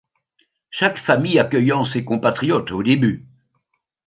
Chaque 0.71 0.97
famille 0.97 1.37
accueillant 1.37 1.85
ses 1.85 2.03
compatriotes 2.03 2.71
au 2.71 2.81
début. 2.81 3.27